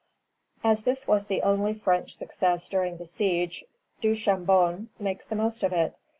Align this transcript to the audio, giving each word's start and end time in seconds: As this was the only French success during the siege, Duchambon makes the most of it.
As 0.63 0.81
this 0.81 1.07
was 1.07 1.27
the 1.27 1.43
only 1.43 1.75
French 1.75 2.15
success 2.15 2.67
during 2.67 2.97
the 2.97 3.05
siege, 3.05 3.63
Duchambon 4.01 4.89
makes 4.97 5.27
the 5.27 5.35
most 5.35 5.61
of 5.61 5.73
it. 5.73 5.93